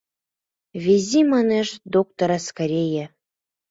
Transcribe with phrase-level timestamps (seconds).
[0.83, 3.03] Вези, манеш, доктора скорее...